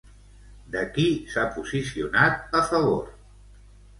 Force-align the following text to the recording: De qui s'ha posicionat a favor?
De 0.77 0.81
qui 0.95 1.05
s'ha 1.33 1.43
posicionat 1.57 2.57
a 2.61 2.65
favor? 2.71 3.07